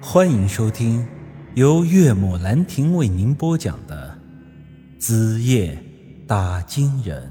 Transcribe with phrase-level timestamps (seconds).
[0.00, 1.06] 欢迎收听
[1.54, 4.16] 由岳母兰亭为您播讲的
[5.00, 5.82] 《子夜
[6.26, 7.26] 打金人》。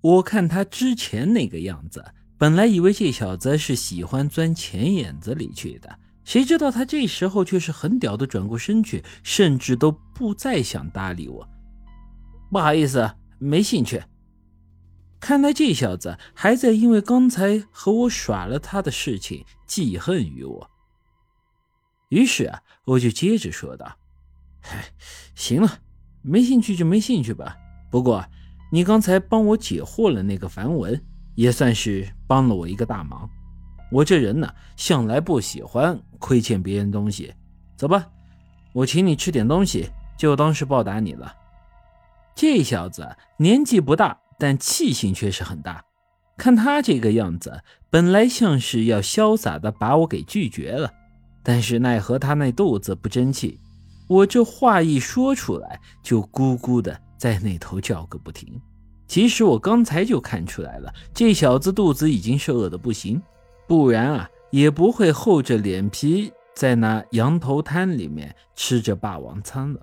[0.00, 2.02] 我看他之前那个样子，
[2.38, 11.46] 本来以为这小子是喜欢钻钱眼子里去的，谁知道他这时候却是很屌的转过身去，甚至都不再想搭理我。
[12.50, 14.02] 不好意思，没兴趣。
[15.20, 20.70] 看来这小子还在因为刚才和我耍了他的事情记恨于我。
[22.08, 23.96] 于是啊，我就接着说道
[24.62, 24.84] ：“嗨，
[25.34, 25.80] 行了，
[26.22, 27.56] 没兴趣就没兴趣吧。
[27.90, 28.24] 不过
[28.70, 31.04] 你刚才帮我解惑了那个梵文，
[31.34, 33.28] 也算是帮了我一个大忙。
[33.90, 37.34] 我这人呢，向来不喜欢亏欠别人东西。
[37.76, 38.06] 走吧，
[38.72, 41.34] 我请你吃点东西，就当是报答你了。”
[42.34, 44.20] 这小子年纪不大。
[44.38, 45.84] 但气性却是很大，
[46.36, 47.60] 看他这个样子，
[47.90, 50.90] 本来像是要潇洒的把我给拒绝了，
[51.42, 53.58] 但是奈何他那肚子不争气，
[54.08, 58.60] 我这话一说出来，就咕咕的在那头叫个不停。
[59.08, 63.20] 其实我刚才就看出来了，这小子肚子已经是饿得不行，
[63.66, 69.80] 不然啊，也不会厚着脸皮在那羊头摊里面吃着霸王餐了。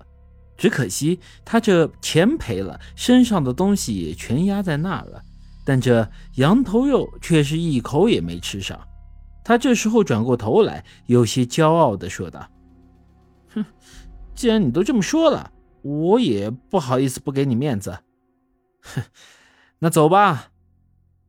[0.57, 5.21] 只可惜他这钱赔了，身上的东西也全压在那了，
[5.65, 8.79] 但这羊头肉却是一口也没吃上。
[9.43, 12.49] 他这时候转过头来，有些骄傲地说道
[13.53, 13.65] ：“哼，
[14.33, 17.99] 既然你都这么说了，我也不好意思不给你面子。
[18.81, 19.01] 哼，
[19.79, 20.51] 那走吧。”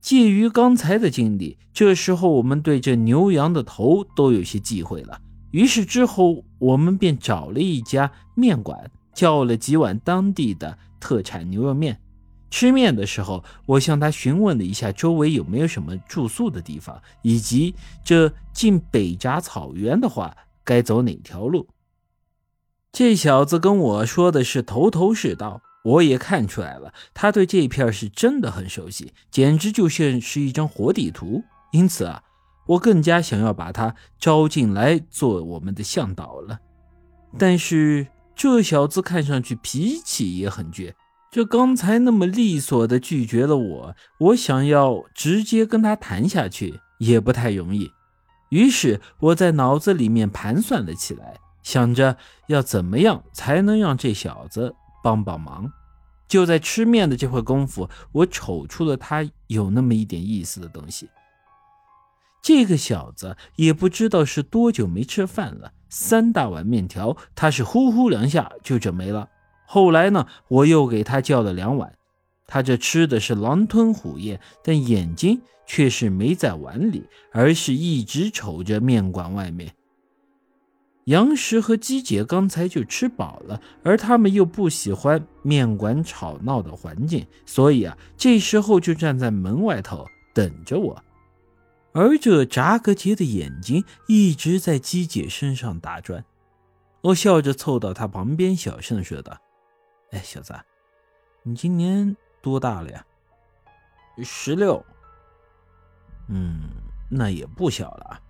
[0.00, 5.20] 介于刚才的经历，这时候我们对这牛羊的头都有些忌讳了。
[5.50, 8.88] 于是之后，我们便找了一家面馆。
[9.16, 11.98] 叫了几碗当地的特产牛肉面。
[12.50, 21.66] 吃面的时候，我向他询问了一下周围有没有什么住宿的地方，以及这进北闸草原的话该走哪条路。
[22.92, 31.42] 这小子跟我说的是头头是道，我也看出来了，他对这片是真的很熟悉，简直就像是一张活地图。
[31.72, 32.22] 因此啊，
[32.66, 36.60] 我更加想要把他招进来做我们的向导了。
[37.38, 38.06] 但是。
[38.36, 40.92] 这小子看上去脾气也很倔，
[41.30, 47.90] 这刚才那么利索的拒绝了我，我想要直接跟他谈下去也不太容易。
[48.50, 55.72] 于是我在脑子里面盘算了起来，想着要怎么样才能让这小子帮帮忙。
[56.28, 61.08] 就在吃面的这会功夫，我瞅出了他有那么一点意思的东西。
[62.42, 69.30] 这个小子也不知道是多久没吃饭了，三大碗面条，他是呼呼两下就整没了。
[69.64, 71.94] 后来呢，我又给他叫了两碗，
[72.46, 79.72] 他这吃的是狼吞虎咽，但眼睛却是没在碗里，而是一直瞅着面馆外面。
[81.04, 91.02] 杨石和姬姐刚才就吃饱了，而他们又不喜欢面馆吵闹的环境，所以啊，这时候就站在门外头等着我。
[91.96, 96.22] 而这扎格杰的眼睛一直在姬姐身上打转，
[97.00, 99.34] 我笑着凑到他旁边，小声说道
[100.12, 100.52] ：“哎，小子，
[101.42, 103.06] 你今年多大了呀？
[104.22, 104.84] 十六。
[106.28, 106.68] 嗯，
[107.10, 108.20] 那也不小了。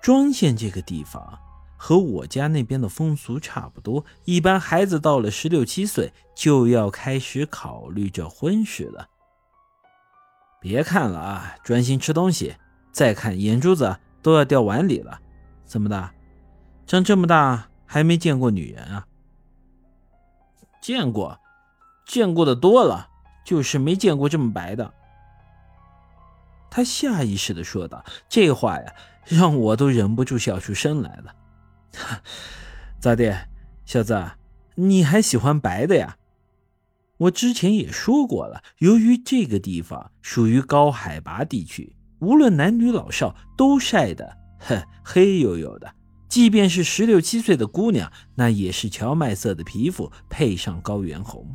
[0.00, 1.36] 庄县这个地方
[1.76, 9.08] 和我家那边的风俗差不多，一般孩子到了十六七岁就要开始考虑这婚事了。”
[10.64, 12.56] 别看了啊，专心吃东西。
[12.90, 15.20] 再看眼珠子都要掉碗里了。
[15.66, 16.10] 怎么的？
[16.86, 19.06] 长这么大还没见过女人啊？
[20.80, 21.38] 见过，
[22.06, 23.10] 见过的多了，
[23.44, 24.90] 就是没见过这么白的。
[26.70, 28.94] 他下意识的说道：“这话呀，
[29.26, 31.34] 让我都忍不住笑出声来了。
[32.98, 33.48] 咋的，
[33.84, 34.30] 小子，
[34.76, 36.16] 你还喜欢白的呀？”
[37.24, 45.94] 我之前也说过了，由于这个地方属于高海拔地区，无论男女老少都晒得哼黑黝黝的。
[46.28, 51.54] 即便是十六七岁的姑娘，那也是荞麦色的皮肤配上高原红。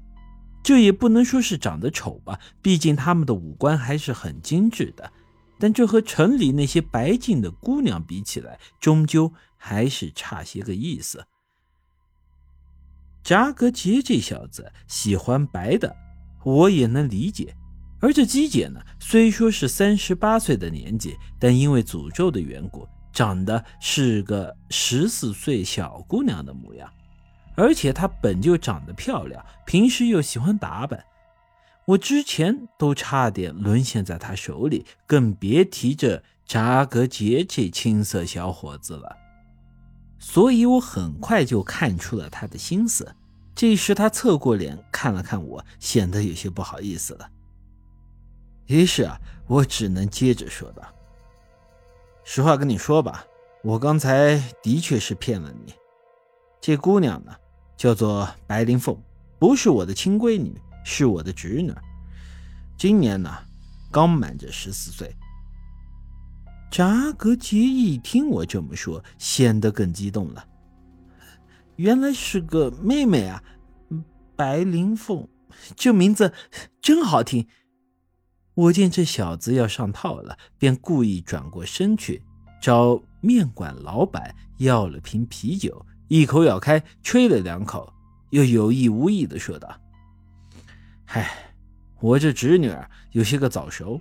[0.64, 5.12] 这也不能说是长得丑吧，毕竟他们的五官还是很精致的。
[5.60, 11.26] 但这和城里那些白净的姑娘比起来，终究还是差些个意思。
[13.30, 15.96] 扎格杰这小子喜欢白的，
[16.44, 17.54] 我也能理解。
[18.00, 26.92] 而这姬姐呢，虽说是三十八岁的年纪，但因为诅咒的缘故，长得是个十四岁小姑娘的模样。
[27.54, 31.00] 而且她本就长得漂亮，平时又喜欢打扮。
[31.86, 39.16] 我之前都差点沦陷在她手里，更别提这扎格杰这青涩小伙子了。
[40.20, 43.16] 所以我很快就看出了他的心思。
[43.56, 47.30] 这时他侧过脸看了看我，显得有些不好意思了。
[48.68, 50.84] 于是啊，我只能接着说道
[52.24, 53.26] ：“实话跟你说吧，
[53.64, 55.74] 我刚才的确是骗了你。
[56.62, 57.34] 这姑娘呢，
[57.76, 59.02] 叫做白灵凤，
[59.40, 60.54] 不是我的亲闺女，
[60.86, 61.74] 是我的侄女。
[62.78, 63.34] 今年呢，
[63.92, 65.16] 刚满着十四岁。”
[66.70, 70.46] 扎格杰一听我这么说，显得更激动了。
[71.78, 73.44] 原来是个妹妹啊，
[74.36, 75.28] 白灵凤，
[75.76, 76.34] 这名字
[76.82, 77.48] 真好听。
[78.54, 82.22] 我见这小子要上套了，便故意转过身去，
[82.62, 87.92] 找面馆老板要了瓶啤酒，一口咬开，吹了两口，
[88.32, 89.74] 又有意无意的说道
[91.06, 91.54] ：“嗨，
[92.02, 94.00] 我这侄女儿有些个早熟，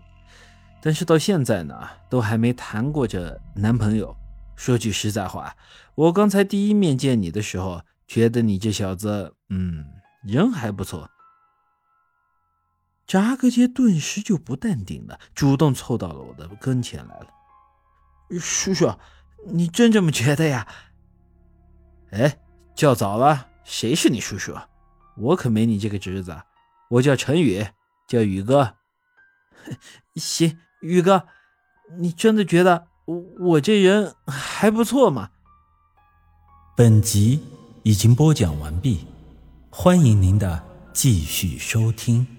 [0.81, 4.17] 但是到现在呢，都还没谈过这男朋友。
[4.57, 5.57] 说句实在话，
[5.95, 9.85] 我刚才第一面见你的时候，觉得你这小子，嗯，
[10.23, 11.11] 人还不错。”
[13.07, 17.29] 扎格杰顿时就不淡定了，主动凑到了我的跟前来了。
[18.39, 18.93] 叔叔，
[19.47, 20.69] 你真这么觉得呀？
[22.11, 22.39] 哎，
[22.75, 24.55] 叫早了，谁是你叔叔？
[25.17, 26.37] 我可没你这个侄子，
[26.91, 27.67] 我叫陈宇，
[28.07, 28.75] 叫宇哥。
[30.17, 31.25] 行，宇哥，
[31.99, 35.31] 你真的觉得我我这人还不错吗？
[36.77, 37.43] 本集
[37.83, 39.07] 已经播讲完毕，
[39.71, 42.38] 欢迎您的继续收听。